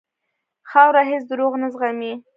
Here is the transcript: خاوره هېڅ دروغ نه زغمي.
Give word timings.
خاوره 0.69 1.01
هېڅ 1.09 1.23
دروغ 1.31 1.53
نه 1.61 1.67
زغمي. 1.73 2.13